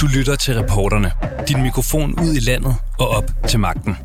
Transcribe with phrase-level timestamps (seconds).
[0.00, 1.10] Du lytter til reporterne.
[1.48, 3.96] Din mikrofon ud i landet og op til magten.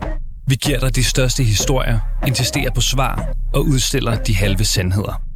[0.47, 5.32] Vi giver dig de største historier, insisterer på svar og udstiller de halve sandheder.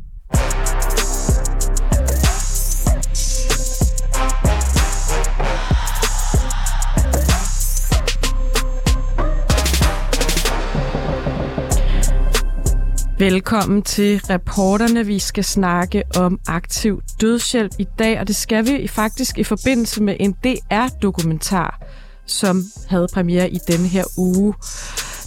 [13.19, 15.05] Velkommen til reporterne.
[15.05, 20.03] Vi skal snakke om aktiv dødshjælp i dag, og det skal vi faktisk i forbindelse
[20.03, 21.81] med en DR-dokumentar,
[22.25, 24.53] som havde premiere i denne her uge.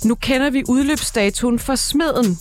[0.05, 2.39] Nu kender vi udløbsdatoen for smeden.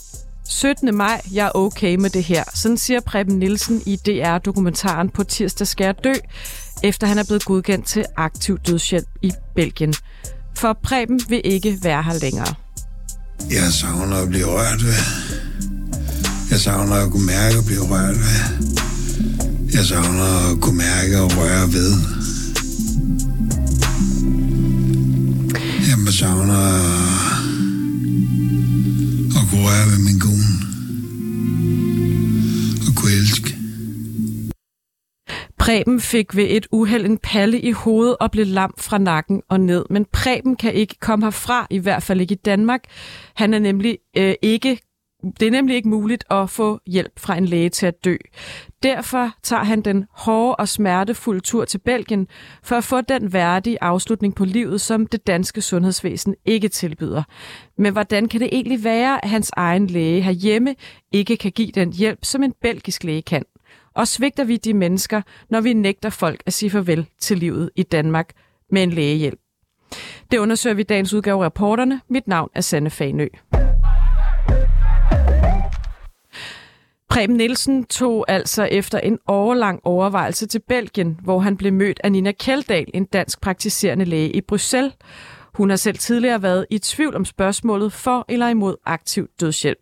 [0.49, 0.95] 17.
[0.95, 2.43] maj, jeg er okay med det her.
[2.53, 6.13] Sådan siger Preben Nielsen i DR-dokumentaren på tirsdag skal dø,
[6.83, 9.93] efter han er blevet godkendt til aktiv dødshjælp i Belgien.
[10.55, 12.55] For Preben vil ikke være her længere.
[13.49, 15.28] Jeg savner at blive rørt ved.
[16.59, 18.43] Jeg savner at kunne mærke at blive rørt af.
[19.75, 21.91] Jeg savner at kunne mærke og røre ved.
[25.89, 26.63] Jeg savner
[29.37, 30.49] at kunne røre ved min kone.
[32.87, 33.55] Og kunne elske.
[35.59, 39.59] Preben fik ved et uheld en palle i hovedet og blev lam fra nakken og
[39.59, 39.85] ned.
[39.89, 42.81] Men Preben kan ikke komme herfra, i hvert fald ikke i Danmark.
[43.35, 44.79] Han er nemlig øh, ikke
[45.39, 48.15] det er nemlig ikke muligt at få hjælp fra en læge til at dø.
[48.83, 52.27] Derfor tager han den hårde og smertefulde tur til Belgien
[52.63, 57.23] for at få den værdige afslutning på livet, som det danske sundhedsvæsen ikke tilbyder.
[57.77, 60.75] Men hvordan kan det egentlig være, at hans egen læge herhjemme
[61.11, 63.43] ikke kan give den hjælp, som en belgisk læge kan?
[63.95, 67.83] Og svigter vi de mennesker, når vi nægter folk at sige farvel til livet i
[67.83, 68.33] Danmark
[68.71, 69.39] med en lægehjælp?
[70.31, 72.01] Det undersøger vi i dagens udgave af reporterne.
[72.09, 73.27] Mit navn er Sanne Fanø.
[77.09, 82.11] Preben Nielsen tog altså efter en årlang overvejelse til Belgien, hvor han blev mødt af
[82.11, 84.93] Nina Kjeldal, en dansk praktiserende læge i Bruxelles.
[85.53, 89.79] Hun har selv tidligere været i tvivl om spørgsmålet for eller imod aktiv dødshjælp.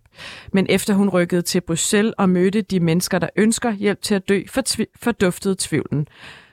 [0.53, 4.30] Men efter hun rykkede til Bruxelles og mødte de mennesker, der ønsker hjælp til at
[4.30, 4.42] dø,
[4.95, 6.08] forduftede tvivlen.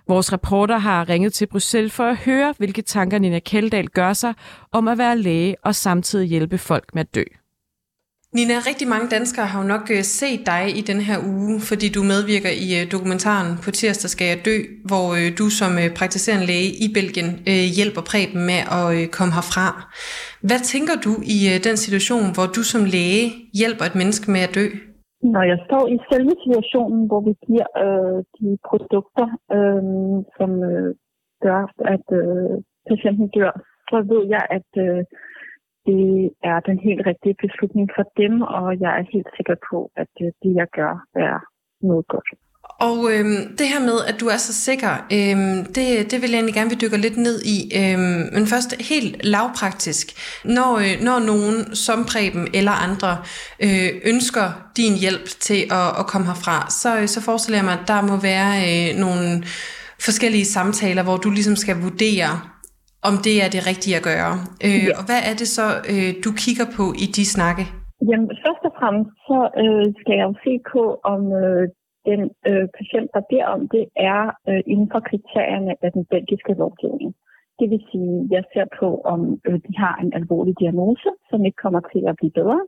[0.09, 4.35] Vores reporter har ringet til Bruxelles for at høre, hvilke tanker Nina Kjeldal gør sig
[4.73, 7.23] om at være læge og samtidig hjælpe folk med at dø.
[8.39, 11.87] Nina, rigtig mange danskere har jo nok øh, set dig i den her uge, fordi
[11.97, 14.56] du medvirker i øh, dokumentaren På tirsdag skal jeg dø,
[14.91, 17.31] hvor øh, du som praktiserende læge i Belgien
[17.78, 18.87] hjælper Preben med at
[19.17, 19.69] komme herfra.
[20.49, 23.25] Hvad tænker du i den situation, hvor du som læge
[23.61, 24.67] hjælper et menneske med at dø?
[25.34, 29.83] Når jeg står i selve situationen, hvor vi giver øh, de produkter, øh,
[30.37, 30.91] som øh,
[31.47, 31.62] gør,
[31.94, 32.55] at øh,
[32.91, 33.53] patienten dør,
[33.91, 35.00] så ved jeg, at øh,
[35.87, 40.12] det er den helt rigtige beslutning for dem, og jeg er helt sikker på, at
[40.25, 41.39] øh, det, jeg gør, er
[41.89, 42.28] noget godt.
[42.81, 46.39] Og øhm, det her med, at du er så sikker, øhm, det, det vil jeg
[46.39, 47.59] egentlig gerne vi dykker lidt ned i.
[47.81, 50.06] Øhm, men først helt lavpraktisk.
[50.44, 53.19] Når, øh, når nogen som Preben eller andre
[53.61, 57.81] øh, ønsker din hjælp til at, at komme herfra, så, øh, så forestiller jeg mig,
[57.81, 59.44] at der må være øh, nogle
[60.00, 62.41] forskellige samtaler, hvor du ligesom skal vurdere,
[63.09, 64.33] om det er det rigtige at gøre.
[64.67, 64.93] Øh, ja.
[64.99, 67.65] Og hvad er det så, øh, du kigger på i de snakke?
[68.09, 70.83] Jamen, først og fremmest så øh, skal jeg jo se på,
[71.13, 71.65] om øh,
[72.11, 76.55] den øh, patient, der beder om det, er øh, inden for kriterierne af den belgiske
[76.63, 77.11] lovgivning.
[77.59, 81.45] Det vil sige, at jeg ser på, om øh, de har en alvorlig diagnose, som
[81.45, 82.61] ikke kommer til at blive bedre,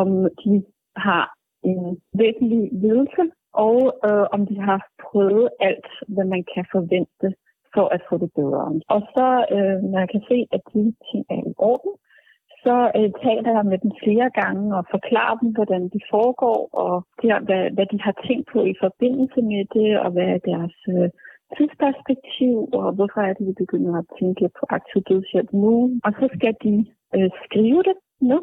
[0.00, 0.08] om
[0.42, 0.52] de
[0.96, 1.24] har
[1.70, 1.82] en
[2.20, 3.24] væsentlig lidelse,
[3.66, 7.28] og øh, om de har prøvet alt, hvad man kan forvente
[7.76, 8.64] for at få det bedre.
[8.94, 11.92] Og så, øh, når jeg kan se, at de ting er i orden,
[12.64, 16.94] så øh, taler jeg med dem flere gange og forklarer dem, hvordan de foregår, og
[17.22, 20.76] der, hvad, hvad de har tænkt på i forbindelse med det, og hvad er deres
[20.94, 21.08] øh,
[21.56, 25.74] tidsperspektiv, og hvorfor er det, vi begynder at tænke på aktiv dødshjælp nu.
[26.06, 26.74] Og så skal de
[27.16, 27.96] øh, skrive det
[28.30, 28.38] nu,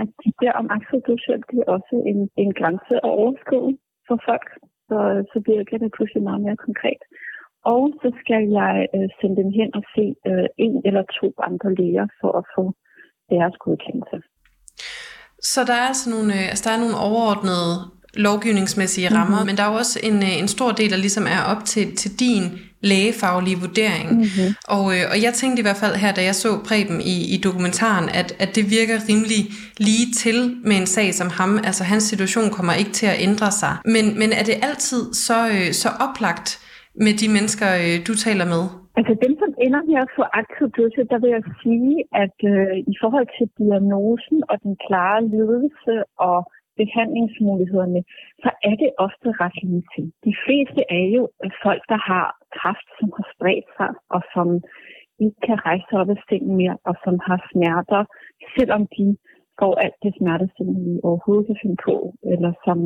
[0.00, 1.44] at de beder om aktiv dødshjælp.
[1.50, 3.72] Det er også en, en grænse at overskride
[4.08, 4.48] for folk,
[4.88, 7.02] så, øh, så bliver det pludselig meget mere konkret.
[7.64, 11.68] Og så skal jeg øh, sende dem hen og se øh, en eller to andre
[11.78, 12.64] læger for at få
[13.32, 14.18] deres godkendelse.
[15.42, 17.72] Så der er altså nogle, øh, altså der er nogle overordnede
[18.14, 19.16] lovgivningsmæssige mhm.
[19.16, 19.46] rammer, mm-hmm.
[19.46, 21.96] men der er jo også en, øh, en stor del, der ligesom er op til,
[21.96, 22.42] til din
[22.80, 24.12] lægefaglige vurdering.
[24.12, 24.54] Mm-hmm.
[24.68, 27.40] Og, øh, og jeg tænkte i hvert fald her, da jeg så Preben i, i
[27.44, 29.42] dokumentaren, at, at det virker rimelig
[29.78, 31.60] lige til med en sag som ham.
[31.64, 33.76] Altså hans situation kommer ikke til at ændre sig.
[33.84, 36.58] Men, men er det altid så, øh, så oplagt,
[36.94, 38.62] med de mennesker, øh, du taler med?
[38.98, 41.94] Altså dem, som ender med at få aktiv dødshjælp, der vil jeg sige,
[42.24, 45.94] at øh, i forhold til diagnosen og den klare ledelse
[46.28, 46.38] og
[46.80, 48.00] behandlingsmulighederne,
[48.42, 50.06] så er det ofte ret lige til.
[50.26, 51.22] De fleste er jo
[51.64, 52.26] folk, der har
[52.58, 54.48] kraft, som har spredt sig, og som
[55.24, 58.02] ikke kan rejse op af sengen mere, og som har smerter,
[58.56, 59.06] selvom de
[59.60, 61.96] får alt det smertestillende, de overhovedet kan finde på,
[62.32, 62.78] eller som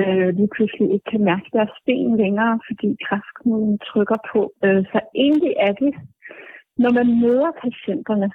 [0.00, 4.40] øh, lige pludselig ikke kan mærke deres ben længere, fordi kræftknuden trykker på.
[4.64, 5.92] Øh, så egentlig er det,
[6.82, 8.28] når man møder patienterne,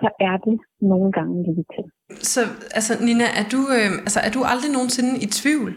[0.00, 1.84] så er det nogle gange lige til.
[2.32, 2.40] Så
[2.78, 5.72] altså, Nina, er du, øh, altså, er du aldrig nogensinde i tvivl?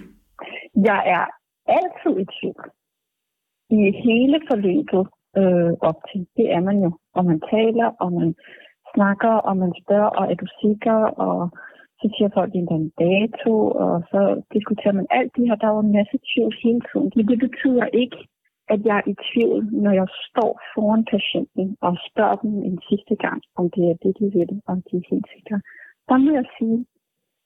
[0.90, 1.26] Jeg er
[1.78, 2.64] altid i tvivl.
[3.80, 5.04] I hele forløbet
[5.40, 6.22] øh, op til.
[6.38, 6.92] Det er man jo.
[7.18, 8.30] Og man taler, og man
[8.94, 11.38] snakker, og man spørger, og er du sikker, og
[12.02, 13.54] så siger folk en anden dato,
[13.86, 14.22] og så
[14.56, 15.56] diskuterer man alt det her.
[15.56, 17.12] Der er jo en masse tvivl hele tiden.
[17.16, 18.20] Men det betyder ikke,
[18.74, 23.16] at jeg er i tvivl, når jeg står foran patienten og spørger dem en sidste
[23.26, 25.58] gang, om det er det, de vil, om de er helt sikre.
[26.10, 26.78] Der må jeg sige,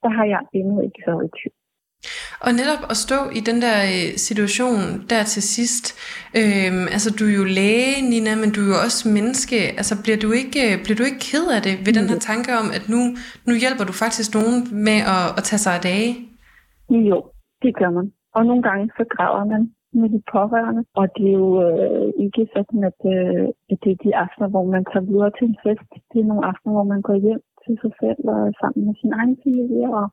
[0.02, 1.58] der har jeg endnu ikke været i tvivl.
[2.44, 4.80] Og netop at stå i den der øh, situation
[5.10, 5.84] der til sidst,
[6.40, 9.58] øhm, altså du er jo læge, Nina, men du er jo også menneske.
[9.80, 12.50] Altså bliver du ikke, øh, bliver du ikke ked af det ved den her tanke
[12.60, 13.00] om, at nu,
[13.48, 14.56] nu hjælper du faktisk nogen
[14.88, 16.10] med at, at tage sig af dage?
[17.10, 17.18] Jo,
[17.62, 18.06] det gør man.
[18.36, 19.62] Og nogle gange så græder man
[20.00, 20.82] med de pårørende.
[21.00, 24.64] Og det er jo øh, ikke sådan, at, øh, at det er de aftener, hvor
[24.74, 25.90] man tager videre til en fest.
[26.10, 29.12] Det er nogle aftener, hvor man går hjem til sig selv og sammen med sin
[29.18, 30.06] egen familie og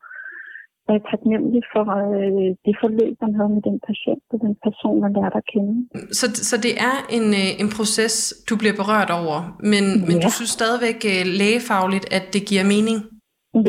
[0.90, 5.14] er taknemmelig for øh, det forløb, man havde med den patient og den person, man
[5.18, 5.74] lærte at kende.
[6.20, 8.16] Så, så det er en, øh, en proces,
[8.50, 9.38] du bliver berørt over,
[9.72, 10.06] men, ja.
[10.08, 12.98] men du synes stadigvæk øh, lægefagligt, at det giver mening?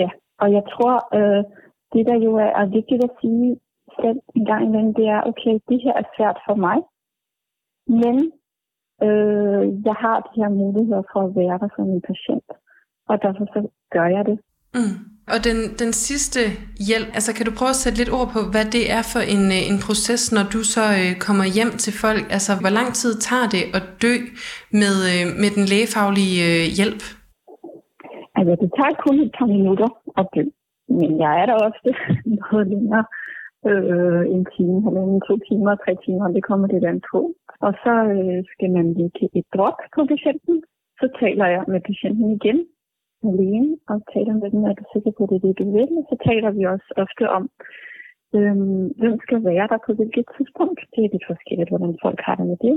[0.01, 0.11] Ja,
[0.43, 1.43] og jeg tror, øh,
[1.95, 3.49] det der jo er, er vigtigt at sige
[4.01, 6.79] selv en gang imellem, det er, okay, det her er svært for mig,
[8.03, 8.17] men
[9.07, 12.49] øh, jeg har de her muligheder for at være der som en patient,
[13.11, 13.61] og derfor så
[13.95, 14.39] gør jeg det.
[14.75, 14.95] Mm.
[15.33, 16.41] Og den, den sidste
[16.89, 19.45] hjælp, altså kan du prøve at sætte lidt ord på, hvad det er for en,
[19.57, 22.25] øh, en proces, når du så øh, kommer hjem til folk?
[22.37, 24.15] Altså, hvor lang tid tager det at dø
[24.83, 27.03] med, øh, med den lægefaglige øh, hjælp?
[28.39, 29.89] Altså, det tager kun et par minutter
[30.21, 30.45] at dø.
[31.01, 31.91] Men jeg er der ofte
[32.41, 33.05] noget længere.
[33.71, 37.21] Øh, en time, halvanden, to timer, tre timer, det kommer det an på.
[37.67, 40.57] Og så øh, skal man lægge et drop på patienten.
[41.01, 42.59] Så taler jeg med patienten igen,
[43.33, 45.91] alene og taler med dem, er du sikker på, at det er det, du vil?
[46.11, 47.45] Så taler vi også ofte om,
[48.37, 50.81] øhm, hvem skal være der på hvilket tidspunkt.
[50.93, 52.77] Det er lidt forskelligt, hvordan folk har det med det.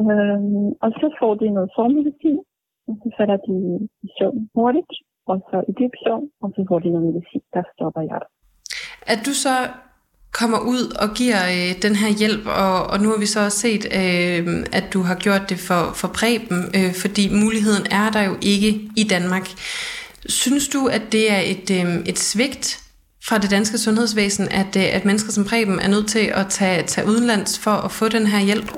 [0.00, 2.40] Øhm, og så får de noget formedicin,
[2.88, 3.56] og så falder de
[4.06, 4.94] i søvn hurtigt,
[5.30, 8.30] og så i dyb søvn, og så får de noget medicin, der stopper hjertet.
[9.12, 9.54] Er du så
[10.38, 13.58] kommer ud og giver øh, den her hjælp, og, og nu har vi så også
[13.66, 14.42] set, øh,
[14.78, 18.70] at du har gjort det for, for Preben, øh, fordi muligheden er der jo ikke
[19.02, 19.46] i Danmark.
[20.42, 22.66] Synes du, at det er et, øh, et svigt
[23.28, 26.78] fra det danske sundhedsvæsen, at, øh, at mennesker som Preben er nødt til at tage,
[26.92, 28.68] tage udenlands for at få den her hjælp?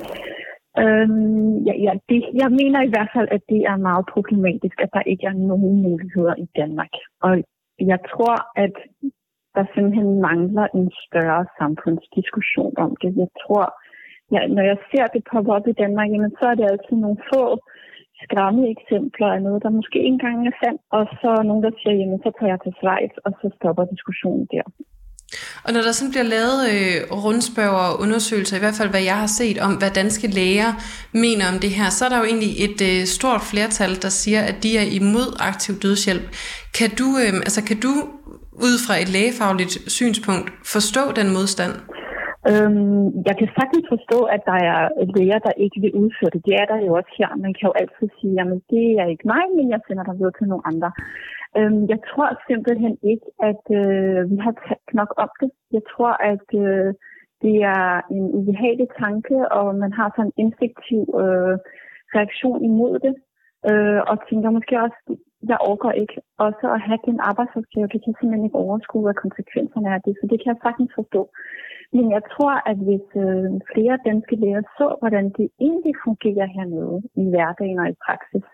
[0.83, 4.91] Øhm, ja, ja, det, jeg mener i hvert fald, at det er meget problematisk, at
[4.97, 6.93] der ikke er nogen muligheder i Danmark.
[7.27, 7.33] Og
[7.91, 8.35] jeg tror,
[8.65, 8.75] at
[9.55, 13.11] der simpelthen mangler en større samfundsdiskussion om det.
[13.23, 13.65] Jeg tror,
[14.35, 17.21] ja, når jeg ser det poppe op i Danmark, jamen, så er det altid nogle
[17.33, 17.45] få
[18.25, 21.95] skræmmende eksempler af noget, der måske ikke engang er sandt, og så nogen, der siger,
[22.01, 24.67] jamen så tager jeg til Schweiz, og så stopper diskussionen der.
[25.65, 29.19] Og når der sådan bliver lavet øh, rundspørger og undersøgelser, i hvert fald hvad jeg
[29.19, 30.71] har set om, hvad danske læger
[31.13, 34.41] mener om det her, så er der jo egentlig et øh, stort flertal, der siger,
[34.51, 36.27] at de er imod aktiv dødshjælp.
[36.79, 37.93] Kan du, øh, altså, kan du
[38.67, 41.75] ud fra et lægefagligt synspunkt forstå den modstand?
[42.51, 44.81] Øhm, jeg kan sagtens forstå, at der er
[45.17, 46.47] læger, der ikke vil udføre det.
[46.49, 47.31] Det er der jo også her.
[47.47, 50.37] Man kan jo altid sige, at det er ikke mig, men jeg sender dig videre
[50.39, 50.91] til nogle andre.
[51.59, 55.51] Øhm, jeg tror simpelthen ikke, at øh, vi har talt nok om det.
[55.77, 56.91] Jeg tror, at øh,
[57.45, 61.55] det er en ubehagelig tanke, og man har sådan en instinktiv øh,
[62.17, 63.15] reaktion imod det.
[63.71, 65.01] Øh, og tænker måske også,
[65.51, 66.17] jeg overgår ikke.
[66.47, 70.15] også at have den arbejdsopgave, det kan simpelthen ikke overskue, hvad konsekvenserne er af det.
[70.21, 71.23] Så det kan jeg sagtens forstå.
[71.97, 76.97] Men jeg tror, at hvis øh, flere danske læger så, hvordan det egentlig fungerer hernede
[77.23, 78.47] i hverdagen og i praksis,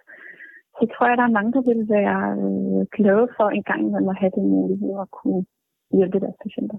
[0.78, 3.82] så tror jeg, at der er mange, der vil være øh, glade for en gang,
[3.96, 5.42] at man have den mulighed at kunne
[5.98, 6.78] hjælpe deres patienter.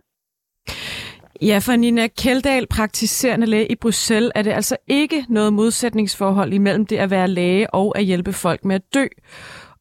[1.42, 6.86] Ja, for Nina Keldal, praktiserende læge i Bruxelles, er det altså ikke noget modsætningsforhold imellem
[6.86, 9.06] det at være læge og at hjælpe folk med at dø.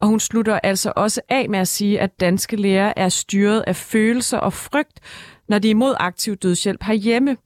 [0.01, 3.77] Og hun slutter altså også af med at sige, at danske læger er styret af
[3.77, 5.01] følelser og frygt,
[5.49, 7.37] når de er imod aktiv dødshjælp herhjemme.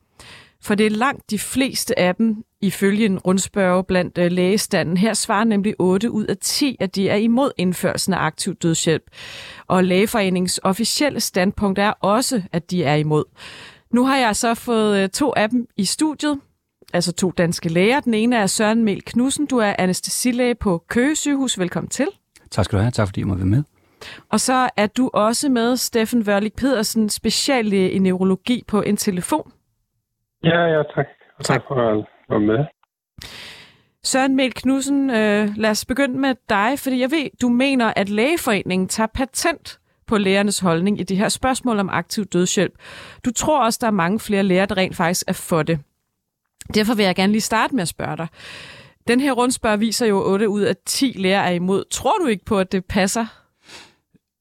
[0.62, 4.96] For det er langt de fleste af dem, ifølge en rundspørge blandt øh, lægestanden.
[4.96, 9.02] Her svarer nemlig 8 ud af 10, at de er imod indførelsen af aktiv dødshjælp.
[9.66, 13.24] Og lægeforeningens officielle standpunkt er også, at de er imod.
[13.92, 16.40] Nu har jeg så fået øh, to af dem i studiet,
[16.92, 18.00] altså to danske læger.
[18.00, 19.46] Den ene er Søren Mel Knudsen.
[19.46, 21.58] Du er anestesilæge på Køge sygehus.
[21.58, 22.08] Velkommen til.
[22.52, 22.90] Tak skal du have.
[22.90, 23.62] Tak fordi jeg må være med.
[24.30, 29.52] Og så er du også med, Steffen Wørlik Pedersen, speciallæge i neurologi på en telefon.
[30.44, 31.06] Ja, ja, tak.
[31.38, 32.64] Og tak, tak for at være med.
[34.04, 38.08] Søren Mel Knudsen, øh, lad os begynde med dig, fordi jeg ved, du mener, at
[38.08, 42.72] lægeforeningen tager patent på lægernes holdning i det her spørgsmål om aktiv dødshjælp.
[43.24, 45.78] Du tror også, der er mange flere læger, der rent faktisk er for det.
[46.74, 48.28] Derfor vil jeg gerne lige starte med at spørge dig.
[49.08, 51.84] Den her rundspørg viser jo, at 8 ud af 10 læger er imod.
[51.90, 53.26] Tror du ikke på, at det passer?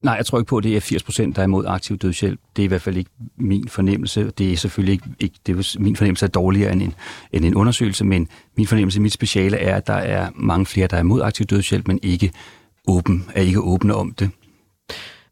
[0.02, 2.40] Nej, jeg tror ikke på, at det er 80 procent, der er imod aktiv dødshjælp.
[2.56, 4.30] Det er i hvert fald ikke min fornemmelse.
[4.30, 6.94] Det er selvfølgelig ikke, ikke det er, min fornemmelse er dårligere end en,
[7.32, 10.86] end en undersøgelse, men min fornemmelse i mit speciale er, at der er mange flere,
[10.86, 12.32] der er imod aktiv dødshjælp, men ikke
[12.88, 14.30] åben, er ikke åbne om det.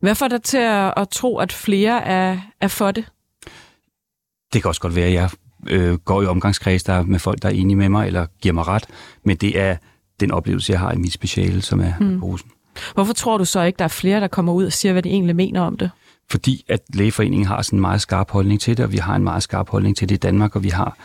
[0.01, 3.05] Hvad får dig til at, at tro, at flere er, er for det?
[4.53, 5.31] Det kan også godt være, at jeg
[5.67, 8.69] øh, går i omgangskreds der med folk, der er enige med mig, eller giver mig
[8.69, 8.87] ret,
[9.25, 9.77] men det er
[10.21, 12.23] den oplevelse, jeg har i mit speciale, som er mm.
[12.23, 12.51] rosen.
[12.95, 15.09] Hvorfor tror du så ikke, der er flere, der kommer ud og siger, hvad de
[15.09, 15.91] egentlig mener om det?
[16.31, 19.25] Fordi at lægeforeningen har sådan en meget skarp holdning til det, og vi har en
[19.25, 20.97] meget skarp holdning til det i Danmark, og vi har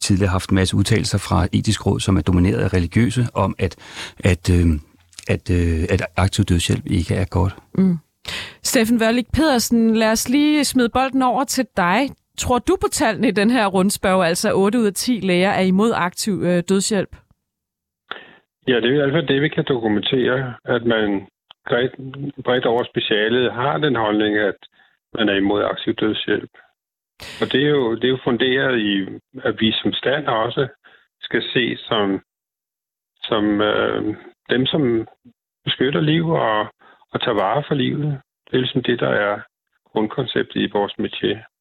[0.00, 3.76] tidligere haft en masse udtalelser fra etisk råd, som er domineret af religiøse, om at,
[4.18, 4.66] at, øh,
[5.28, 7.56] at, øh, at aktiv dødshjælp ikke er godt.
[7.78, 7.98] Mm.
[8.62, 12.10] Steffen Wørlik Pedersen, lad os lige smide bolden over til dig.
[12.38, 15.62] Tror du på tallene i den her rundspørg, altså 8 ud af 10 læger er
[15.62, 17.16] imod aktiv øh, dødshjælp?
[18.68, 21.26] Ja, det er i hvert fald det, vi kan dokumentere, at man
[21.68, 21.92] bredt,
[22.44, 24.56] bredt over specialet har den holdning, at
[25.14, 26.50] man er imod aktiv dødshjælp.
[27.40, 29.06] Og det er jo, det er jo funderet i,
[29.44, 30.68] at vi som stand også
[31.20, 32.20] skal se som,
[33.22, 34.16] som øh,
[34.50, 35.08] dem, som
[35.64, 36.60] beskytter liv og,
[37.12, 38.20] og tager vare for livet.
[38.46, 39.40] Det er ligesom det, der er
[39.92, 41.51] grundkonceptet i vores métier.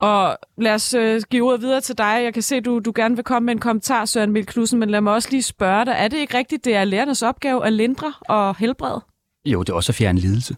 [0.00, 2.20] Og lad os øh, give ordet videre til dig.
[2.24, 4.78] Jeg kan se, at du, du gerne vil komme med en kommentar, Søren Mil Knudsen,
[4.78, 5.94] men lad mig også lige spørge dig.
[5.98, 9.00] Er det ikke rigtigt, det er lærernes opgave at lindre og helbrede?
[9.44, 10.56] Jo, det er også at fjerne lidelse.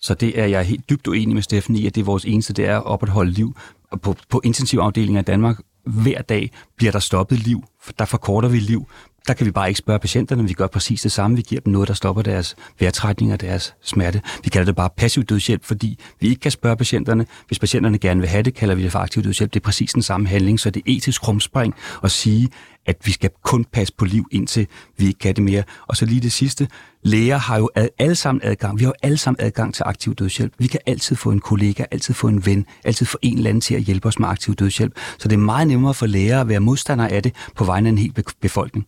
[0.00, 2.52] Så det er jeg helt dybt uenig med Steffen i, at det er vores eneste,
[2.52, 3.56] det er at opretholde liv.
[3.90, 7.64] Og på, på intensivafdelinger i Danmark, hver dag bliver der stoppet liv.
[7.98, 8.86] Der forkorter vi liv.
[9.28, 11.36] Der kan vi bare ikke spørge patienterne, vi gør præcis det samme.
[11.36, 14.22] Vi giver dem noget, der stopper deres vejrtrækning og deres smerte.
[14.44, 17.26] Vi kalder det bare passiv dødshjælp, fordi vi ikke kan spørge patienterne.
[17.46, 19.54] Hvis patienterne gerne vil have det, kalder vi det for aktiv dødshjælp.
[19.54, 22.48] Det er præcis den samme handling, så det er etisk krumspring at sige,
[22.86, 24.66] at vi skal kun passe på liv, indtil
[24.96, 25.62] vi ikke kan det mere.
[25.86, 26.68] Og så lige det sidste.
[27.02, 28.78] Læger har jo ad, alle sammen adgang.
[28.78, 30.52] Vi har jo alle sammen adgang til aktiv dødshjælp.
[30.58, 33.60] Vi kan altid få en kollega, altid få en ven, altid få en eller anden
[33.60, 34.98] til at hjælpe os med aktiv dødshjælp.
[35.18, 37.92] Så det er meget nemmere for læger at være modstandere af det på vegne af
[37.92, 38.86] en hel befolkning.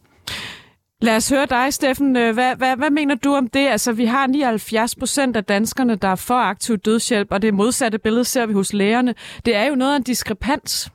[1.03, 2.17] Lad os høre dig, Steffen.
[2.17, 3.67] Øh, hvad, hvad, hvad mener du om det?
[3.69, 7.99] Altså, vi har 79 procent af danskerne, der er for aktiv dødshjælp, og det modsatte
[7.99, 9.15] billede ser vi hos lægerne.
[9.47, 10.93] Det er jo noget af en diskrepans.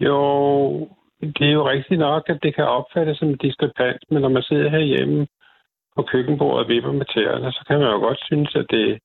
[0.00, 0.18] Jo,
[1.20, 4.42] det er jo rigtigt nok, at det kan opfattes som en diskrepans, men når man
[4.42, 5.26] sidder herhjemme
[5.96, 8.98] på køkkenbordet og vipper med tæerne, så kan man jo godt synes, at det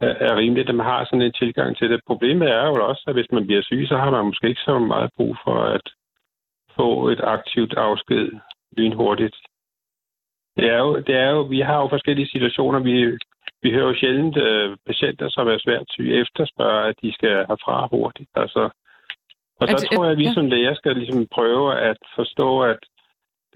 [0.00, 2.00] er rimeligt, at man har sådan en tilgang til det.
[2.06, 4.78] Problemet er jo også, at hvis man bliver syg, så har man måske ikke så
[4.78, 5.86] meget brug for at
[6.76, 8.32] få et aktivt afsked
[8.76, 9.36] lynhurtigt.
[10.56, 12.78] Det er jo, det er jo, vi har jo forskellige situationer.
[12.78, 13.18] Vi,
[13.62, 17.88] vi hører jo sjældent uh, patienter, som er svært syge, efterspørge, at de skal herfra
[17.92, 18.30] hurtigt.
[18.34, 18.70] Altså,
[19.60, 22.78] og der tror jeg, at vi som læger skal ligesom prøve at forstå, at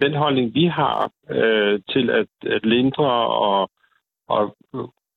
[0.00, 3.10] den holdning, vi har øh, til at, at lindre
[3.50, 3.70] og,
[4.28, 4.56] og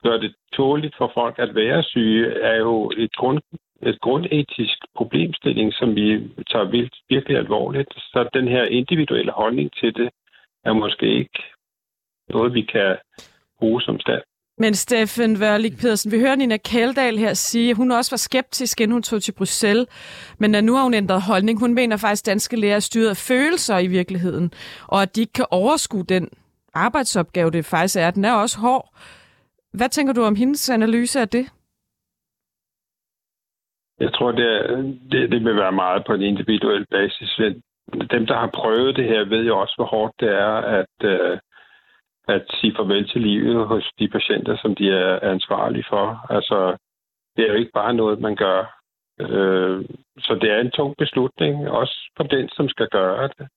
[0.03, 3.41] gøre det tåligt for folk at være syge, er jo et grund,
[3.83, 6.07] et grundetisk problemstilling, som vi
[6.51, 7.93] tager virkelig alvorligt.
[7.93, 10.09] Så den her individuelle holdning til det
[10.65, 11.39] er måske ikke
[12.29, 12.97] noget, vi kan
[13.59, 14.21] bruge som stand.
[14.57, 18.81] Men Steffen Wørlik Pedersen, vi hører Nina Kældal her sige, at hun også var skeptisk,
[18.81, 19.87] inden hun tog til Bruxelles.
[20.37, 21.59] Men nu har hun ændret holdning.
[21.59, 24.53] Hun mener faktisk, at danske læger er styret af følelser i virkeligheden,
[24.87, 26.29] og at de ikke kan overskue den
[26.73, 28.11] arbejdsopgave, det faktisk er.
[28.11, 28.89] Den er også hård.
[29.73, 31.45] Hvad tænker du om hendes analyse af det?
[34.03, 34.75] Jeg tror, det, er,
[35.11, 37.31] det, det vil være meget på en individuel basis.
[38.11, 41.37] Dem, der har prøvet det her, ved jo også, hvor hårdt det er at, uh,
[42.27, 46.05] at sige farvel til livet hos de patienter, som de er ansvarlige for.
[46.29, 46.77] Altså,
[47.35, 48.59] det er jo ikke bare noget, man gør.
[49.23, 49.85] Uh,
[50.25, 53.47] så det er en tung beslutning, også for den, som skal gøre det.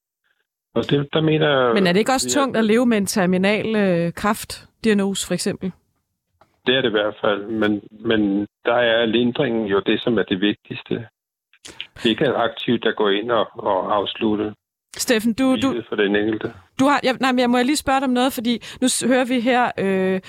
[0.75, 3.67] Og det, der mener, Men er det ikke også tungt at leve med en terminal
[3.67, 5.73] uh, kraftdiagnose, for eksempel?
[6.67, 10.23] Det er det i hvert fald, men, men der er lindringen jo det, som er
[10.23, 11.07] det vigtigste.
[12.05, 14.55] Ikke er aktivt, der går ind og, og afslutte
[14.97, 16.53] Steffen, du, du, for den enkelte.
[16.81, 19.25] du har, jeg, nej, men jeg må lige spørge dig om noget, fordi nu hører
[19.25, 20.21] vi her, øh,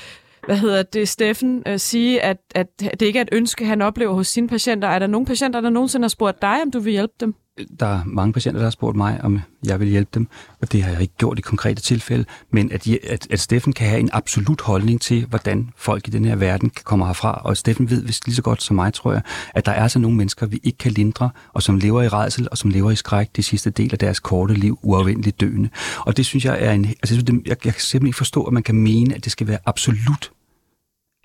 [0.46, 4.14] hvad hedder det, Steffen øh, sige, at, at det ikke er et ønske, han oplever
[4.14, 4.88] hos sine patienter.
[4.88, 7.36] Er der nogle patienter, der nogensinde har spurgt dig, om du vil hjælpe dem?
[7.80, 10.28] Der er mange patienter, der har spurgt mig, om jeg vil hjælpe dem,
[10.62, 13.88] og det har jeg ikke gjort i konkrete tilfælde, men at, at, at Steffen kan
[13.88, 17.58] have en absolut holdning til, hvordan folk i den her verden kan komme herfra, og
[17.58, 19.22] Steffen ved vist lige så godt som mig, tror jeg,
[19.54, 22.48] at der er så nogle mennesker, vi ikke kan lindre, og som lever i redsel,
[22.52, 25.70] og som lever i skræk det sidste del af deres korte liv, uafvendeligt døende.
[26.00, 26.86] Og det synes jeg er en...
[26.86, 29.24] Altså, jeg, synes, det- jeg, jeg kan simpelthen ikke forstå, at man kan mene, at
[29.24, 30.32] det skal være absolut,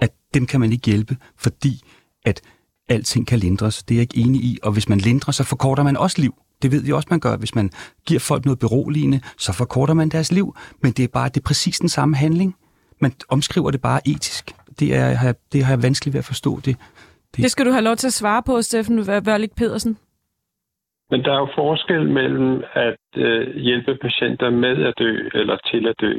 [0.00, 1.82] at dem kan man ikke hjælpe, fordi
[2.24, 2.40] at
[2.90, 3.82] alting kan lindres.
[3.82, 4.58] Det er jeg ikke enig i.
[4.62, 6.34] Og hvis man lindrer, så forkorter man også liv.
[6.62, 7.36] Det ved vi også, man gør.
[7.36, 7.70] Hvis man
[8.06, 10.56] giver folk noget beroligende, så forkorter man deres liv.
[10.82, 12.56] Men det er bare det er præcis den samme handling.
[13.00, 14.44] Man omskriver det bare etisk.
[14.78, 16.60] Det, er, har jeg- det har jeg vanskeligt ved at forstå.
[16.64, 16.76] Det,
[17.36, 19.98] Det skal du have lov til at svare på, Steffen Wørlik Pedersen.
[21.10, 25.86] Men der er jo forskel mellem at øh, hjælpe patienter med at dø eller til
[25.88, 26.14] at dø.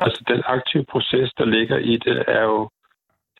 [0.00, 2.70] Altså den aktive proces, der ligger i det, er jo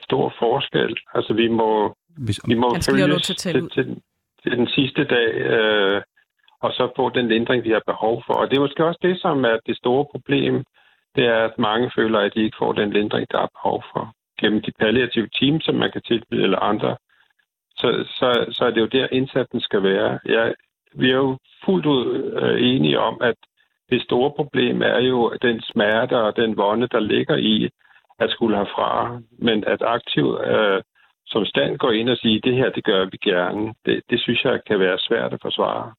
[0.01, 0.97] stor forskel.
[1.15, 1.71] Altså vi må,
[2.17, 4.01] hvis, vi må Han skal følges til til, til,
[4.43, 6.03] til den sidste dag, øh,
[6.61, 8.35] og så få den lindring, vi har behov for.
[8.35, 10.65] Og det er måske også det, som er det store problem,
[11.17, 14.13] det er, at mange føler, at de ikke får den lindring, der er behov for.
[14.41, 16.97] Gennem de palliative teams, som man kan tilbyde, eller andre,
[17.77, 20.19] så, så, så er det jo der, indsatsen skal være.
[20.25, 20.55] Jeg,
[20.95, 23.35] vi er jo fuldt ud øh, enige om, at
[23.91, 27.71] det store problem er jo den smerte og den vonde, der ligger i
[28.19, 30.83] at skulle herfra, men at aktiv øh,
[31.27, 34.45] som stand går ind og siger, det her, det gør vi gerne, det, det synes
[34.45, 35.93] jeg kan være svært at forsvare.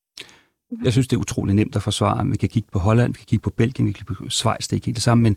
[0.84, 2.28] Jeg synes, det er utrolig nemt at forsvare.
[2.28, 4.64] Vi kan kigge på Holland, vi kan kigge på Belgien, vi kan kigge på Schweiz,
[4.68, 5.36] det er ikke helt det samme, men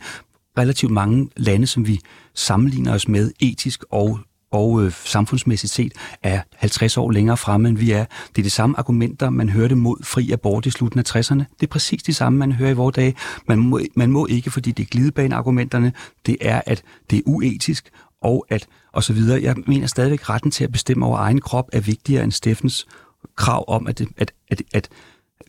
[0.57, 1.99] relativt mange lande, som vi
[2.33, 4.19] sammenligner os med etisk og
[4.51, 5.93] og øh, samfundsmæssigt set
[6.23, 8.05] er 50 år længere fremme, end vi er.
[8.35, 11.43] Det er de samme argumenter, man hørte mod fri abort i slutningen af 60'erne.
[11.59, 13.15] Det er præcis de samme, man hører i vores dage.
[13.47, 15.93] Man må, man må ikke, fordi det er glidebaneargumenterne.
[16.25, 17.89] Det er, at det er uetisk,
[18.21, 19.41] og at og så videre.
[19.43, 22.87] Jeg mener stadigvæk, retten til at bestemme over egen krop er vigtigere end Steffens
[23.35, 24.89] krav om, at, at, at, at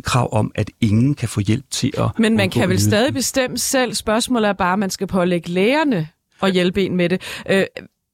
[0.02, 3.58] krav om, at ingen kan få hjælp til at Men man kan vel stadig bestemme
[3.58, 3.94] selv.
[3.94, 6.08] Spørgsmålet er bare, at man skal pålægge lægerne
[6.42, 7.22] at hjælpe en med det.
[7.48, 7.64] Øh,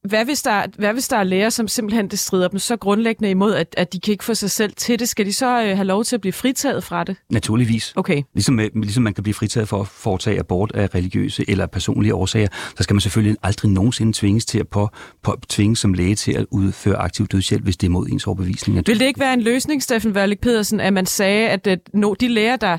[0.08, 3.30] hvad hvis, der, hvad hvis der er læger, som simpelthen det strider dem så grundlæggende
[3.30, 5.08] imod, at, at de kan ikke få sig selv til det?
[5.08, 7.16] Skal de så øh, have lov til at blive fritaget fra det?
[7.30, 7.92] Naturligvis.
[7.96, 8.22] Okay.
[8.34, 12.14] Ligesom, med- ligesom man kan blive fritaget for at foretage abort af religiøse eller personlige
[12.14, 14.88] årsager, så skal man selvfølgelig aldrig nogensinde tvinges til at på,
[15.22, 18.86] på, tvinges som læge til at udføre aktiv dødshjælp, hvis det er mod ens overbevisning.
[18.86, 22.14] Vil det ikke være en løsning, Steffen Wørlik Pedersen, at man sagde, at, at no,
[22.20, 22.78] de læger, der,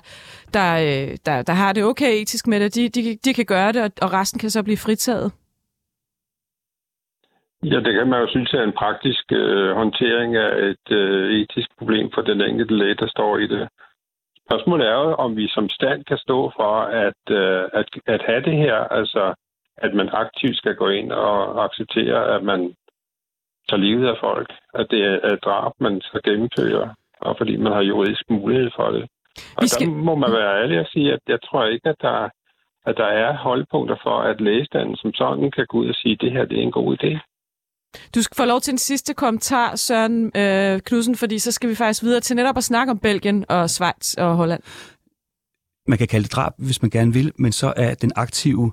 [0.53, 3.71] der, øh, der, der har det okay etisk med det, de, de, de kan gøre
[3.71, 5.31] det, og resten kan så blive fritaget?
[7.63, 11.69] Ja, det kan man jo synes er en praktisk øh, håndtering af et øh, etisk
[11.77, 13.69] problem for den enkelte læge, der står i det.
[14.45, 16.73] Spørgsmålet er jo, om vi som stand kan stå for
[17.05, 19.33] at, øh, at, at have det her, altså
[19.77, 22.73] at man aktivt skal gå ind og acceptere, at man
[23.69, 27.81] tager livet af folk, at det er drab, man skal gennemføre, og fordi man har
[27.81, 29.03] juridisk mulighed for det.
[29.55, 31.95] Og Vi skal- der må man være ærlig og sige, at jeg tror ikke, at
[32.01, 32.29] der,
[32.85, 36.21] at der er holdpunkter for, at lægestanden som sådan kan gå ud og sige, at
[36.21, 37.19] det her det er en god idé.
[38.15, 41.75] Du skal få lov til en sidste kommentar, Søren øh, Knudsen, fordi så skal vi
[41.75, 44.61] faktisk videre til netop at snakke om Belgien og Schweiz og Holland.
[45.87, 48.71] Man kan kalde det drab, hvis man gerne vil, men så er den aktive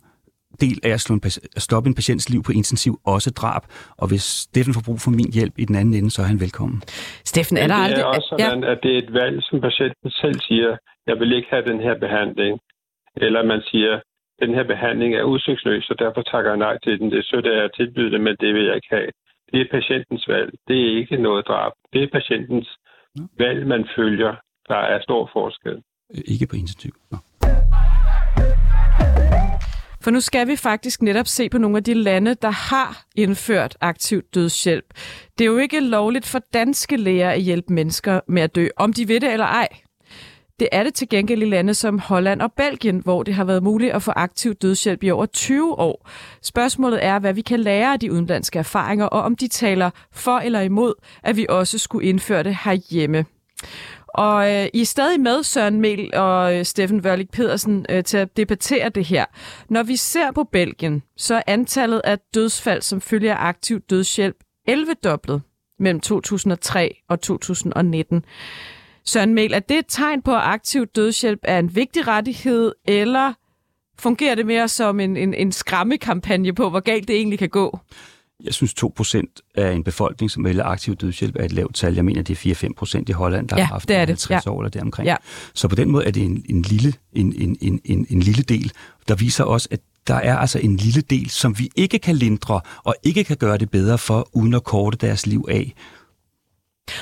[0.61, 3.63] del af at, slå en, pas- at stoppe en patients liv på intensiv også drab.
[3.97, 6.41] Og hvis Steffen får brug for min hjælp i den anden ende, så er han
[6.41, 6.83] velkommen.
[7.25, 8.03] Steffen, er der det aldrig...
[8.03, 8.73] er også sådan, ja.
[8.73, 10.77] at det er et valg, som patienten selv siger,
[11.07, 12.55] jeg vil ikke have den her behandling.
[13.17, 14.01] Eller man siger,
[14.43, 17.11] den her behandling er udsigtsløs, og derfor takker jeg nej til den.
[17.11, 19.11] Det er sødt, at jeg tilbyder det, men det vil jeg ikke have.
[19.53, 20.51] Det er patientens valg.
[20.69, 21.73] Det er ikke noget drab.
[21.93, 22.69] Det er patientens
[23.39, 24.35] valg, man følger.
[24.69, 25.77] Der er stor forskel.
[26.15, 26.93] Øh, Ikke på intensiv.
[27.11, 27.17] Nå.
[30.05, 33.77] For nu skal vi faktisk netop se på nogle af de lande, der har indført
[33.81, 34.85] aktiv dødshjælp.
[35.39, 38.93] Det er jo ikke lovligt for danske læger at hjælpe mennesker med at dø, om
[38.93, 39.69] de ved det eller ej.
[40.61, 43.63] Det er det til gengæld i lande som Holland og Belgien, hvor det har været
[43.63, 46.09] muligt at få aktiv dødshjælp i over 20 år.
[46.43, 50.39] Spørgsmålet er, hvad vi kan lære af de udenlandske erfaringer, og om de taler for
[50.39, 53.25] eller imod, at vi også skulle indføre det herhjemme.
[54.09, 58.17] Og øh, I er stadig med, Søren Mel og øh, Steffen Wørlik Pedersen, øh, til
[58.17, 59.25] at debattere det her.
[59.69, 64.37] Når vi ser på Belgien, så er antallet af dødsfald, som følger af aktiv dødshjælp,
[64.71, 65.43] 11-doblet
[65.79, 68.25] mellem 2003 og 2019.
[69.07, 73.33] Søren Mel, er det et tegn på, at aktiv dødshjælp er en vigtig rettighed, eller
[73.99, 77.79] fungerer det mere som en, en, en skræmmekampagne på, hvor galt det egentlig kan gå?
[78.45, 81.95] Jeg synes 2% af en befolkning, som vælger aktiv dødshjælp, er et lavt tal.
[81.95, 82.55] Jeg mener, det er
[82.99, 84.09] 4-5% i Holland, der Ja, har haft det er det.
[84.09, 84.51] 50 Ja.
[84.51, 85.07] år eller deromkring.
[85.07, 85.17] Ja.
[85.55, 88.43] Så på den måde er det en, en, lille, en, en, en, en, en lille
[88.43, 88.73] del,
[89.09, 92.61] der viser os, at der er altså en lille del, som vi ikke kan lindre
[92.85, 95.75] og ikke kan gøre det bedre for, uden at korte deres liv af.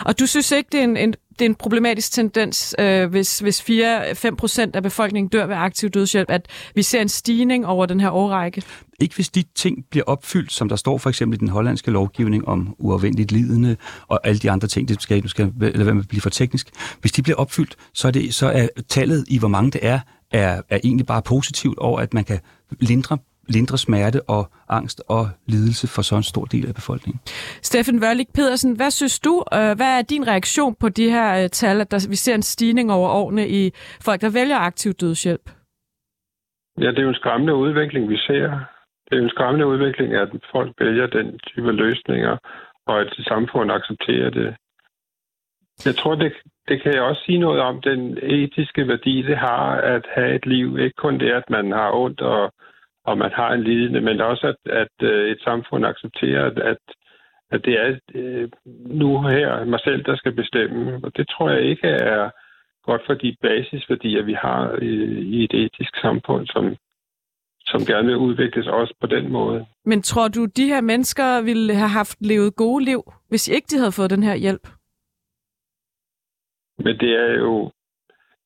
[0.05, 3.38] Og du synes ikke, det er en, en, det er en problematisk tendens, øh, hvis,
[3.38, 7.87] hvis 4-5 procent af befolkningen dør ved aktiv dødshjælp, at vi ser en stigning over
[7.87, 8.62] den her årrække?
[9.01, 12.49] Ikke hvis de ting bliver opfyldt, som der står for eksempel i den hollandske lovgivning
[12.49, 13.77] om uafvendeligt lidende
[14.09, 16.70] og alle de andre ting, det skal, du skal eller hvad man bliver for teknisk.
[17.01, 20.01] Hvis de bliver opfyldt, så er, det, så er tallet i, hvor mange det er,
[20.33, 22.38] er, er egentlig bare positivt over, at man kan
[22.81, 23.18] lindre,
[23.49, 27.21] lindre smerte og angst og lidelse for så en stor del af befolkningen.
[27.63, 31.49] Steffen Wørlik Pedersen, hvad synes du, øh, hvad er din reaktion på de her øh,
[31.49, 33.71] tal, at der, vi ser en stigning over årene i
[34.05, 35.51] folk, der vælger aktiv dødshjælp?
[36.81, 38.47] Ja, det er jo en skræmmende udvikling, vi ser.
[39.05, 42.37] Det er jo en skræmmende udvikling, at folk vælger den type løsninger,
[42.87, 44.57] og at samfundet accepterer det.
[45.87, 46.33] Jeg tror, det,
[46.69, 50.47] det kan jeg også sige noget om, den etiske værdi, det har at have et
[50.47, 50.79] liv.
[50.79, 52.53] Ikke kun det, at man har ondt og,
[53.05, 56.79] og man har en lidende, men også, at, at øh, et samfund accepterer, at, at,
[57.51, 58.49] at det er øh,
[59.01, 61.01] nu her mig selv, der skal bestemme.
[61.05, 62.31] Og det tror jeg ikke er
[62.85, 64.95] godt for de basisværdier, vi har i,
[65.37, 66.77] i et etisk samfund, som,
[67.61, 69.67] som gerne vil udvikles også på den måde.
[69.85, 73.79] Men tror du, de her mennesker ville have haft levet gode liv, hvis ikke de
[73.79, 74.69] havde fået den her hjælp?
[76.79, 77.73] Men det er jo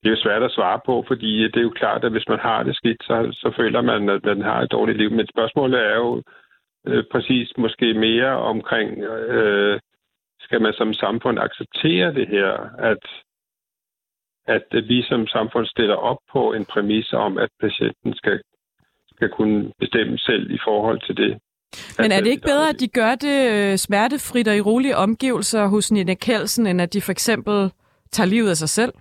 [0.03, 2.39] det er jo svært at svare på, fordi det er jo klart, at hvis man
[2.39, 5.11] har det skidt, så, så føler man, at man har et dårligt liv.
[5.11, 6.23] Men spørgsmålet er jo
[6.87, 9.81] øh, præcis måske mere omkring, øh,
[10.41, 13.05] skal man som samfund acceptere det her, at,
[14.47, 18.41] at vi som samfund stiller op på en præmis om, at patienten skal,
[19.15, 21.39] skal kunne bestemme selv i forhold til det.
[21.99, 24.97] Men er At det ikke bedre, at de gør det øh, smertefrit og i rolige
[24.97, 27.73] omgivelser hos Nina Kjeldsen, end at de for eksempel
[28.13, 28.93] tager livet af sig selv?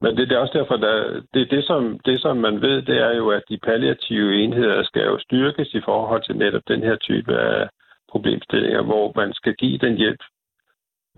[0.00, 3.16] Men det er også derfor, der, det, det, som, det som man ved, det er
[3.16, 7.38] jo, at de palliative enheder skal jo styrkes i forhold til netop den her type
[7.38, 7.68] af
[8.10, 10.20] problemstillinger, hvor man skal give den hjælp,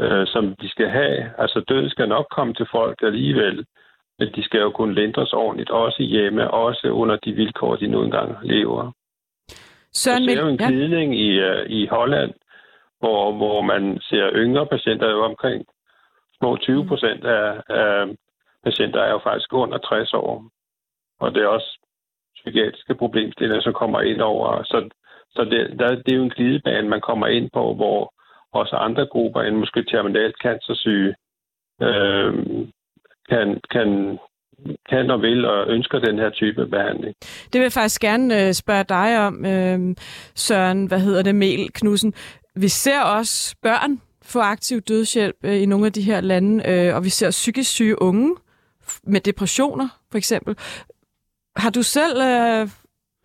[0.00, 1.30] øh, som de skal have.
[1.38, 3.66] Altså død skal nok komme til folk alligevel,
[4.18, 8.02] men de skal jo kunne lindres ordentligt, også hjemme, også under de vilkår, de nu
[8.02, 8.92] engang lever.
[9.92, 10.70] Søren Der ser jo en Mil- ja.
[10.70, 12.32] glidning i, uh, i Holland,
[12.98, 15.64] hvor, hvor man ser yngre patienter jo omkring
[16.38, 18.06] små 20 procent af, af
[18.64, 20.44] patienter er jo faktisk under 60 år.
[21.20, 21.78] Og det er også
[22.34, 24.62] psykiatriske problemstillinger, som kommer ind over.
[24.62, 24.88] Så,
[25.30, 28.14] så det, der, det er jo en glidebane, man kommer ind på, hvor
[28.52, 31.14] også andre grupper end måske terminalt cancersyge
[31.82, 32.34] øh,
[33.28, 34.18] kan, kan,
[34.90, 37.14] kan og vil og ønsker den her type behandling.
[37.20, 39.96] Det vil jeg faktisk gerne øh, spørge dig om, øh,
[40.34, 42.14] Søren, hvad hedder det, Mel Knudsen.
[42.56, 46.96] Vi ser også børn få aktiv dødshjælp øh, i nogle af de her lande, øh,
[46.96, 48.36] og vi ser psykisk syge unge
[49.02, 50.56] med depressioner, for eksempel.
[51.56, 52.20] Har du selv...
[52.22, 52.68] Øh,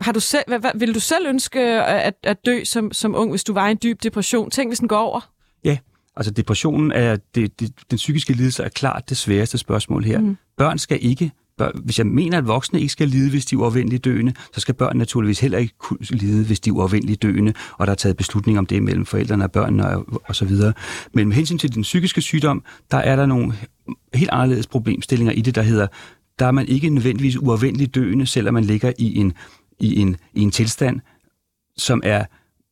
[0.02, 3.30] har du selv, hvad, hvad, vil du selv ønske at, at dø som, som ung,
[3.30, 4.50] hvis du var i en dyb depression?
[4.52, 5.32] Tænk, hvis den går over.
[5.64, 5.78] Ja,
[6.16, 10.20] altså depressionen er, det, det, den psykiske lidelse er klart det sværeste spørgsmål her.
[10.20, 10.38] Mm.
[10.58, 13.60] Børn skal ikke, bør, hvis jeg mener, at voksne ikke skal lide, hvis de er
[13.60, 17.54] uafvendeligt døende, så skal børn naturligvis heller ikke kunne lide, hvis de er uafvendeligt døende,
[17.78, 20.74] og der er taget beslutning om det mellem forældrene og børnene og, og så videre.
[21.14, 23.54] Men med hensyn til den psykiske sygdom, der er der nogle
[24.14, 25.88] helt anderledes problemstillinger i det, der hedder,
[26.40, 29.34] der er man ikke nødvendigvis uafvendeligt døende, selvom man ligger i en,
[29.80, 31.00] i en, i en tilstand,
[31.78, 32.26] som er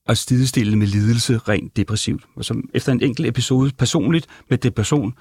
[0.08, 2.24] at sidestille med lidelse rent depressivt.
[2.36, 5.14] Og som efter en enkelt episode personligt med depression,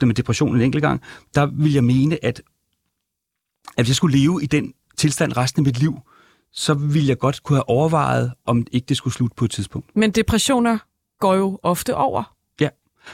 [0.00, 1.00] med depression en enkelt gang,
[1.34, 2.42] der vil jeg mene, at,
[3.78, 5.98] at hvis jeg skulle leve i den tilstand resten af mit liv,
[6.52, 9.96] så ville jeg godt kunne have overvejet, om ikke det skulle slutte på et tidspunkt.
[9.96, 10.78] Men depressioner
[11.20, 12.34] går jo ofte over.
[12.60, 12.68] Ja.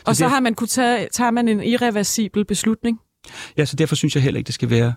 [0.05, 3.00] Og så det- har man kunne tage, tager man en irreversibel beslutning.
[3.57, 4.94] Ja, så derfor synes jeg heller ikke, det skal være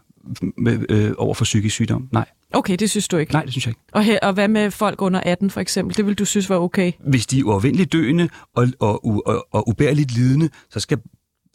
[0.58, 2.10] med, øh, over for psykisk sygdom.
[2.12, 3.34] Nej, Okay, det synes du ikke.
[3.34, 3.82] nej, det synes jeg ikke.
[3.91, 5.97] Og, her, og hvad med folk under 18 for eksempel?
[5.97, 6.91] Det vil du synes var okay?
[7.08, 10.97] Hvis de er uafvendeligt døende og, og, og, og ubærligt lidende, så skal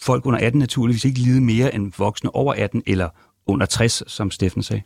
[0.03, 3.09] folk under 18 naturligvis ikke lide mere end voksne over 18 eller
[3.47, 4.83] under 60, som Steffen sagde.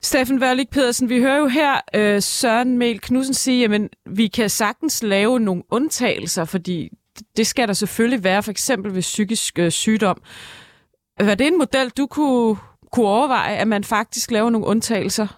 [0.00, 4.48] Steffen Wørlik Pedersen, vi hører jo her øh, Søren Mel Knudsen sige, at vi kan
[4.48, 6.88] sagtens lave nogle undtagelser, fordi
[7.36, 10.22] det skal der selvfølgelig være, for eksempel ved psykisk øh, sygdom.
[11.20, 12.56] Var det en model, du kunne,
[12.92, 15.28] kunne overveje, at man faktisk laver nogle undtagelser?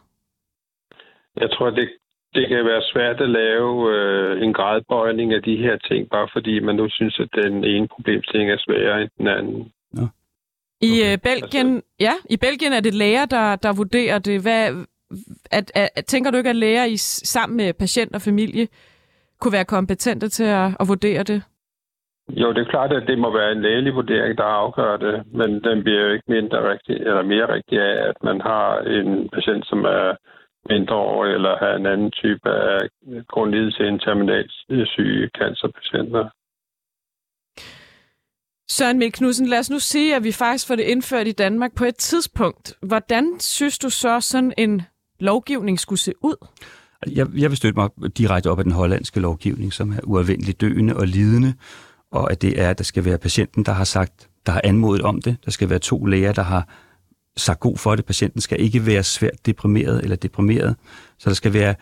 [1.37, 1.89] Jeg tror, det,
[2.35, 6.61] det kan være svært at lave øh, en gradbøjning af de her ting, bare fordi
[6.61, 9.73] man nu synes, at den ene problemstilling er sværere end den anden.
[10.85, 11.13] I Okay.
[11.13, 11.19] okay.
[11.29, 14.43] Belgien, ja, i Belgien er det læger, der, der vurderer det.
[14.43, 14.85] Hvad,
[15.51, 16.97] At, at, at, tænker du ikke, at læger i,
[17.35, 18.69] sammen med patient og familie
[19.41, 21.43] kunne være kompetente til at, at vurdere det?
[22.29, 25.51] Jo, det er klart, at det må være en lægelig vurdering, der afgør det, men
[25.65, 29.67] den bliver jo ikke mindre rigtig, eller mere rigtig af, at man har en patient,
[29.67, 30.17] som er
[30.71, 32.79] mindre år, eller har en anden type af
[33.29, 34.53] grundlidelse end terminalt
[34.87, 36.25] syge cancerpatienter.
[38.71, 41.75] Søren Mil Knudsen, lad os nu sige, at vi faktisk får det indført i Danmark
[41.75, 42.75] på et tidspunkt.
[42.83, 44.83] Hvordan synes du så, sådan en
[45.21, 46.47] lovgivning skulle se ud?
[47.03, 50.61] Altså, jeg, jeg vil støtte mig direkte op af den hollandske lovgivning, som er uafvendeligt
[50.61, 51.55] døende og lidende,
[52.11, 55.03] og at det er, at der skal være patienten, der har sagt, der har anmodet
[55.03, 55.37] om det.
[55.45, 56.69] Der skal være to læger, der har
[57.37, 58.05] sagt god for det.
[58.05, 60.77] Patienten skal ikke være svært deprimeret eller deprimeret.
[61.19, 61.75] Så der skal være,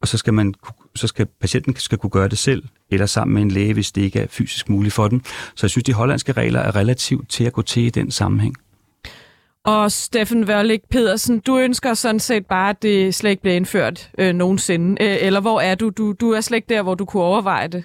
[0.00, 0.54] og så skal man
[0.94, 4.02] så skal patienten skal kunne gøre det selv, eller sammen med en læge, hvis det
[4.02, 5.20] ikke er fysisk muligt for den.
[5.24, 8.54] Så jeg synes, de hollandske regler er relativt til at gå til i den sammenhæng.
[9.64, 14.10] Og Steffen Wørlik Pedersen, du ønsker sådan set bare, at det slet ikke bliver indført
[14.18, 15.04] øh, nogensinde.
[15.04, 15.90] Øh, eller hvor er du?
[15.90, 16.12] du?
[16.20, 17.84] Du er slet ikke der, hvor du kunne overveje det.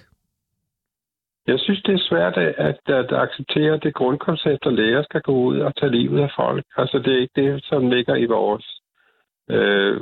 [1.46, 5.32] Jeg synes, det er svært at, at, at acceptere det grundkoncept, at læger skal gå
[5.32, 6.64] ud og tage livet af folk.
[6.76, 8.66] Altså, det er ikke det, som ligger i vores
[9.50, 10.00] øh,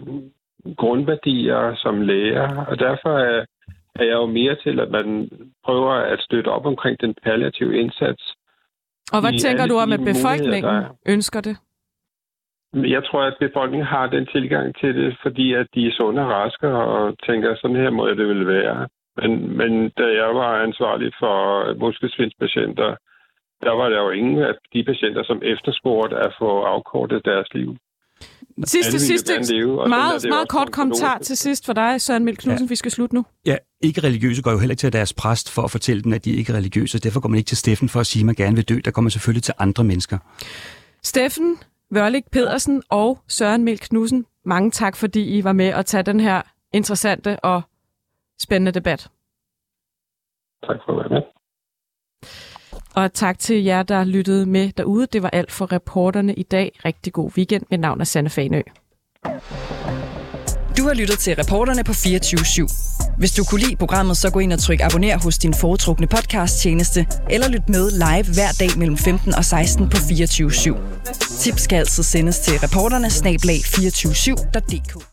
[0.76, 2.64] grundværdier som læger.
[2.64, 3.44] Og derfor er,
[4.00, 5.28] er jeg jo mere til, at man
[5.64, 8.34] prøver at støtte op omkring den palliative indsats.
[9.12, 11.56] Og hvad tænker du om, at befolkningen ønsker det?
[12.74, 16.30] Jeg tror, at befolkningen har den tilgang til det, fordi at de er sunde og
[16.30, 18.88] raske og tænker, sådan her må det vel være.
[19.16, 22.96] Men, men da jeg var ansvarlig for muskelsvindspatienter,
[23.62, 27.76] der var der jo ingen af de patienter, som efterspurgte at få afkortet deres liv.
[28.64, 32.66] Sidste, sidste, leve, meget, meget kort kommentar til sidst for dig, Søren Mil Knudsen.
[32.66, 32.68] Ja.
[32.68, 33.26] Vi skal slutte nu.
[33.46, 36.24] Ja, ikke religiøse går jo heller ikke til deres præst for at fortælle dem, at
[36.24, 36.98] de ikke er religiøse.
[36.98, 38.78] Derfor går man ikke til Steffen for at sige, at man gerne vil dø.
[38.84, 40.18] Der kommer selvfølgelig til andre mennesker.
[41.02, 41.58] Steffen
[41.90, 46.20] Vørlik Pedersen og Søren Mil Knudsen, mange tak, fordi I var med at tage den
[46.20, 46.42] her
[46.72, 47.62] interessante og
[48.40, 49.08] spændende debat.
[50.66, 51.22] Tak for at være med.
[52.96, 55.06] Og tak til jer, der lyttede med derude.
[55.12, 56.78] Det var alt for reporterne i dag.
[56.84, 57.62] Rigtig god weekend.
[57.70, 58.62] Mit navn er Sanne Fanø.
[60.78, 63.18] Du har lyttet til reporterne på 24 /7.
[63.18, 67.06] Hvis du kunne lide programmet, så gå ind og tryk abonner hos din foretrukne podcast-tjeneste,
[67.30, 70.76] eller lyt med live hver dag mellem 15 og 16 på 24 /7.
[71.40, 75.06] Tips skal altså sendes til reporterne snablag 247.dk.